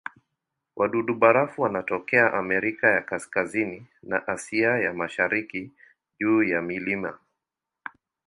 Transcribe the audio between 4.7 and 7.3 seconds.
ya Mashariki juu ya milima.